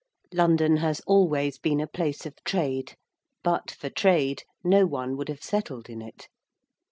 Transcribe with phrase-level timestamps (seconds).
[0.33, 2.95] London has always been a place of trade.
[3.43, 6.27] But for trade no one would have settled in it.